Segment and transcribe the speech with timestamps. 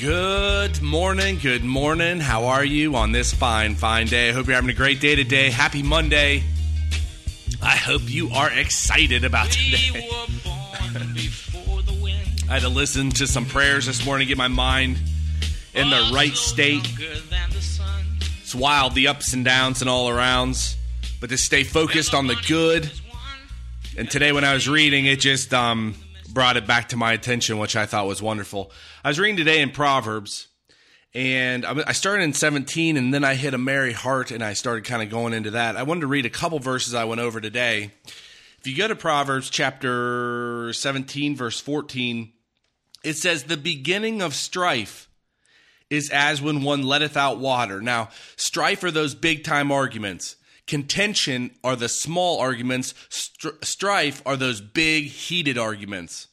[0.00, 2.20] Good morning, good morning.
[2.20, 4.30] How are you on this fine, fine day?
[4.30, 5.50] I hope you're having a great day today.
[5.50, 6.42] Happy Monday.
[7.60, 10.08] I hope you are excited about today.
[12.48, 14.96] I had to listen to some prayers this morning, get my mind
[15.74, 16.90] in the right state.
[18.40, 20.76] It's wild, the ups and downs and all arounds,
[21.20, 22.90] but to stay focused on the good.
[23.98, 25.94] And today, when I was reading, it just um,
[26.30, 28.72] brought it back to my attention, which I thought was wonderful.
[29.04, 30.48] I was reading today in Proverbs,
[31.12, 34.84] and I started in 17, and then I hit a merry heart, and I started
[34.84, 35.76] kind of going into that.
[35.76, 37.90] I wanted to read a couple verses I went over today.
[38.58, 42.32] If you go to Proverbs chapter 17, verse 14,
[43.02, 45.08] it says, The beginning of strife
[45.88, 47.80] is as when one letteth out water.
[47.80, 50.36] Now, strife are those big time arguments.
[50.70, 52.94] Contention are the small arguments.
[53.10, 56.28] strife are those big, heated arguments.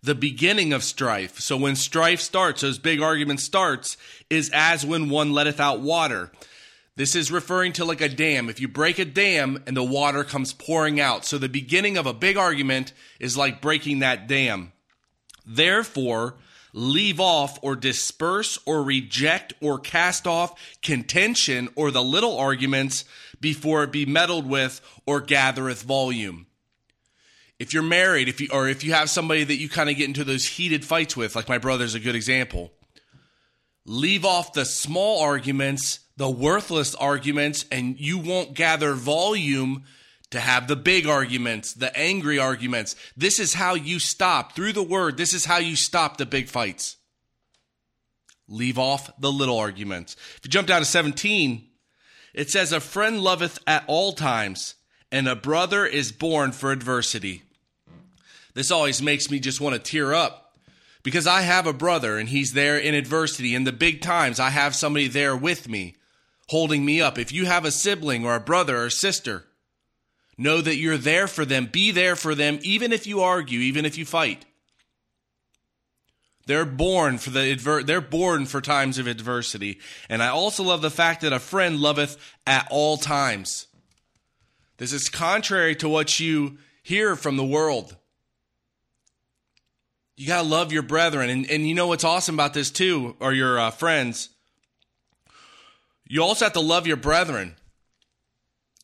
[0.00, 1.40] The beginning of strife.
[1.40, 3.96] So when strife starts, those big arguments starts,
[4.30, 6.30] is as when one letteth out water.
[6.94, 8.48] This is referring to like a dam.
[8.48, 11.24] If you break a dam and the water comes pouring out.
[11.24, 14.70] So the beginning of a big argument is like breaking that dam.
[15.44, 16.36] Therefore,
[16.72, 23.04] leave off or disperse or reject or cast off contention or the little arguments
[23.40, 26.46] before it be meddled with or gathereth volume.
[27.58, 30.08] If you're married, if you or if you have somebody that you kind of get
[30.08, 32.72] into those heated fights with, like my brother's a good example,
[33.84, 39.84] leave off the small arguments, the worthless arguments, and you won't gather volume
[40.30, 42.94] to have the big arguments, the angry arguments.
[43.16, 45.16] This is how you stop through the word.
[45.16, 46.96] This is how you stop the big fights.
[48.46, 50.16] Leave off the little arguments.
[50.36, 51.67] If you jump down to 17,
[52.34, 54.74] it says, A friend loveth at all times,
[55.10, 57.42] and a brother is born for adversity.
[58.54, 60.56] This always makes me just want to tear up
[61.02, 63.54] because I have a brother and he's there in adversity.
[63.54, 65.94] In the big times, I have somebody there with me,
[66.48, 67.18] holding me up.
[67.18, 69.44] If you have a sibling or a brother or sister,
[70.40, 71.66] Know that you're there for them.
[71.66, 74.46] Be there for them, even if you argue, even if you fight.
[76.48, 79.80] They're born for the adver- they're born for times of adversity.
[80.08, 82.16] And I also love the fact that a friend loveth
[82.46, 83.66] at all times.
[84.78, 87.96] This is contrary to what you hear from the world.
[90.16, 91.28] You got to love your brethren.
[91.28, 94.30] And, and you know what's awesome about this too, or your uh, friends?
[96.06, 97.56] You also have to love your brethren.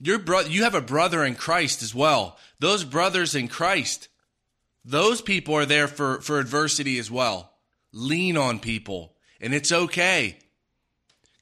[0.00, 2.36] Your brother, you have a brother in Christ as well.
[2.58, 4.08] Those brothers in Christ,
[4.84, 7.52] those people are there for, for adversity as well.
[7.96, 10.36] Lean on people, and it's okay.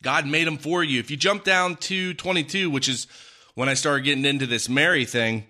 [0.03, 1.01] God made them for you.
[1.01, 3.07] If you jump down to 22, which is
[3.55, 5.47] when I started getting into this merry thing,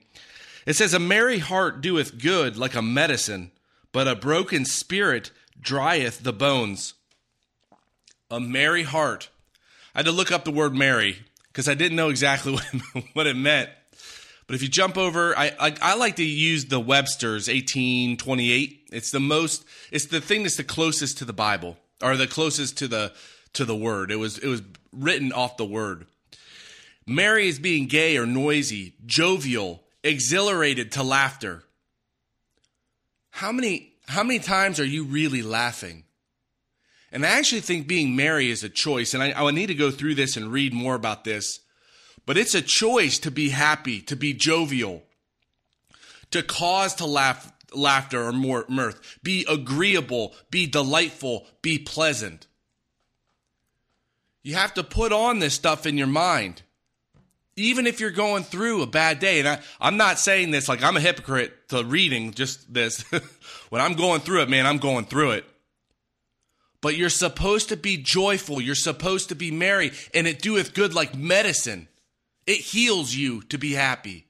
[0.64, 3.50] it says, A merry heart doeth good like a medicine,
[3.90, 6.94] but a broken spirit drieth the bones.
[8.30, 9.28] A merry heart.
[9.96, 12.56] I had to look up the word merry because I didn't know exactly
[13.12, 13.70] what it meant.
[14.52, 18.90] But if you jump over, I, I, I like to use the Webster's 1828.
[18.92, 19.64] It's the most.
[19.90, 23.14] It's the thing that's the closest to the Bible, or the closest to the
[23.54, 24.10] to the word.
[24.10, 24.60] It was it was
[24.92, 26.04] written off the word.
[27.06, 31.64] Merry is being gay or noisy, jovial, exhilarated to laughter.
[33.30, 36.04] How many how many times are you really laughing?
[37.10, 39.14] And I actually think being merry is a choice.
[39.14, 41.60] And I, I need to go through this and read more about this.
[42.24, 45.02] But it's a choice to be happy, to be jovial,
[46.30, 52.46] to cause to laugh, laughter or more mirth, be agreeable, be delightful, be pleasant.
[54.42, 56.62] You have to put on this stuff in your mind.
[57.54, 60.82] Even if you're going through a bad day, and I, I'm not saying this like
[60.82, 63.02] I'm a hypocrite to reading just this.
[63.68, 65.44] when I'm going through it, man, I'm going through it.
[66.80, 68.60] But you're supposed to be joyful.
[68.60, 71.88] You're supposed to be merry, and it doeth good like medicine.
[72.46, 74.26] It heals you to be happy.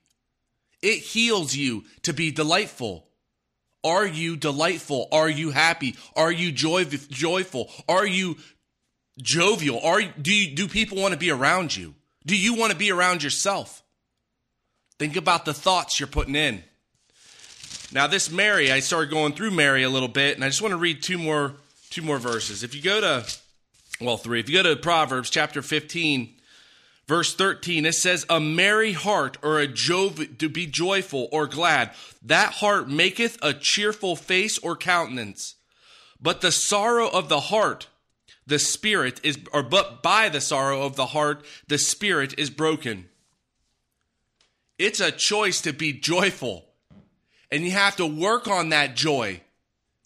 [0.81, 3.07] It heals you to be delightful.
[3.83, 5.07] Are you delightful?
[5.11, 5.95] Are you happy?
[6.15, 7.69] Are you joy, joyful?
[7.87, 8.37] Are you
[9.21, 9.79] jovial?
[9.81, 11.95] Are do you, do people want to be around you?
[12.25, 13.83] Do you want to be around yourself?
[14.99, 16.63] Think about the thoughts you're putting in.
[17.91, 20.71] Now, this merry, I started going through merry a little bit, and I just want
[20.71, 21.55] to read two more
[21.89, 22.63] two more verses.
[22.63, 23.25] If you go to,
[24.01, 24.39] well, three.
[24.39, 26.33] If you go to Proverbs chapter 15,
[27.07, 31.91] verse 13, it says, A merry heart or a jov- to be joyful or glad,
[32.21, 35.55] that heart maketh a cheerful face or countenance.
[36.21, 37.87] But the sorrow of the heart,
[38.47, 43.09] the spirit is, or but by the sorrow of the heart, the spirit is broken.
[44.79, 46.65] It's a choice to be joyful.
[47.51, 49.41] And you have to work on that joy.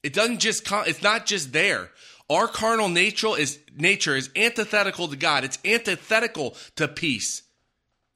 [0.04, 1.92] It doesn't just come, it's not just there.
[2.30, 5.44] Our carnal nature is nature is antithetical to God.
[5.44, 7.44] It's antithetical to peace.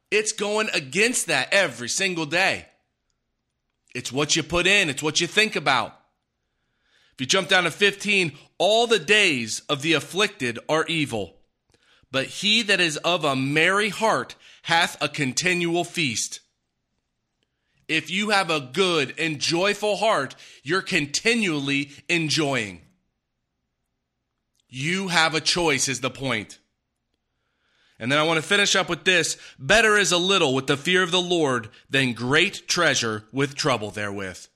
[0.09, 2.65] It's going against that every single day.
[3.95, 5.97] It's what you put in, it's what you think about.
[7.13, 11.35] If you jump down to 15, all the days of the afflicted are evil,
[12.11, 16.39] but he that is of a merry heart hath a continual feast.
[17.87, 22.81] If you have a good and joyful heart, you're continually enjoying.
[24.71, 26.57] You have a choice, is the point.
[28.00, 30.77] And then I want to finish up with this better is a little with the
[30.77, 34.47] fear of the Lord than great treasure with trouble therewith.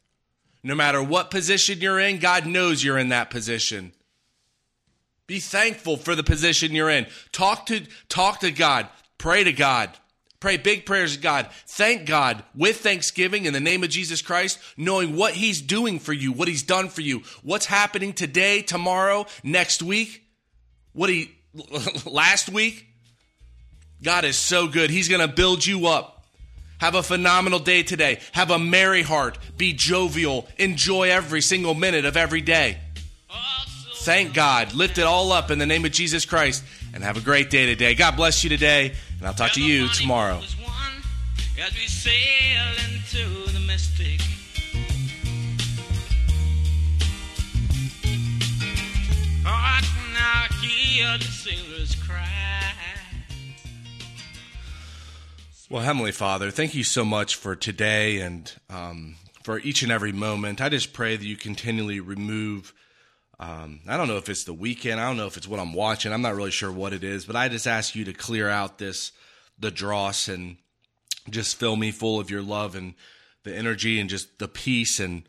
[0.63, 3.91] No matter what position you're in, God knows you're in that position.
[5.27, 7.07] Be thankful for the position you're in.
[7.31, 8.87] Talk to talk to God.
[9.17, 9.91] Pray to God.
[10.45, 11.49] Pray big prayers to God.
[11.65, 16.13] Thank God with thanksgiving in the name of Jesus Christ, knowing what He's doing for
[16.13, 20.21] you, what He's done for you, what's happening today, tomorrow, next week,
[20.93, 21.31] what He
[22.05, 22.85] last week.
[24.03, 24.91] God is so good.
[24.91, 26.23] He's going to build you up.
[26.77, 28.19] Have a phenomenal day today.
[28.33, 29.39] Have a merry heart.
[29.57, 30.47] Be jovial.
[30.59, 32.77] Enjoy every single minute of every day.
[34.01, 34.75] Thank God.
[34.75, 36.63] Lift it all up in the name of Jesus Christ
[36.95, 37.93] and have a great day today.
[37.93, 40.41] God bless you today, and I'll talk to you tomorrow.
[41.61, 44.21] As we sail into the mystic.
[49.45, 52.29] Oh, I can now hear the sailors cry.
[55.69, 60.11] Well, Heavenly Father, thank you so much for today and um, for each and every
[60.11, 60.61] moment.
[60.61, 62.73] I just pray that you continually remove.
[63.39, 64.99] Um, I don't know if it's the weekend.
[64.99, 66.13] I don't know if it's what I'm watching.
[66.13, 68.77] I'm not really sure what it is, but I just ask you to clear out
[68.77, 69.11] this
[69.57, 70.57] the dross and
[71.29, 72.93] just fill me full of your love and
[73.43, 75.23] the energy and just the peace and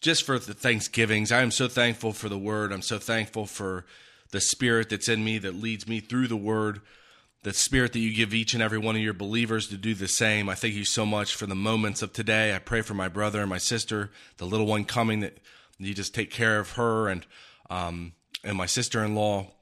[0.00, 1.32] just for the Thanksgivings.
[1.32, 2.72] I am so thankful for the Word.
[2.72, 3.86] I'm so thankful for
[4.30, 6.80] the Spirit that's in me that leads me through the Word
[7.42, 10.08] the spirit that you give each and every one of your believers to do the
[10.08, 10.48] same.
[10.48, 12.54] I thank you so much for the moments of today.
[12.54, 15.38] I pray for my brother and my sister, the little one coming, that
[15.78, 17.26] you just take care of her and
[17.70, 18.12] um,
[18.44, 19.52] and my sister in law.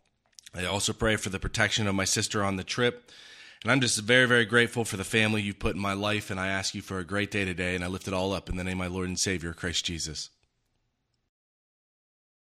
[0.54, 3.10] I also pray for the protection of my sister on the trip.
[3.62, 6.30] And I'm just very, very grateful for the family you've put in my life.
[6.30, 7.74] And I ask you for a great day today.
[7.74, 9.84] And I lift it all up in the name of my Lord and Savior, Christ
[9.84, 10.30] Jesus.